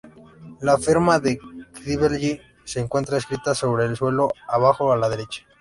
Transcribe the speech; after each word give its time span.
La 0.61 0.79
firma 0.79 1.19
de 1.19 1.37
Crivelli 1.73 2.41
se 2.63 2.79
encuentra 2.79 3.17
escrita 3.19 3.53
sobre 3.53 3.85
el 3.85 3.95
suelo, 3.95 4.29
abajo 4.47 4.91
a 4.91 4.97
la 4.97 5.07
derecha. 5.09 5.43